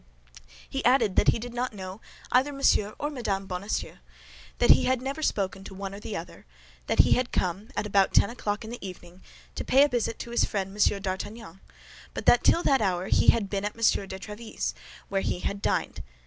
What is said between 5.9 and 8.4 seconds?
or the other; that he had come, at about ten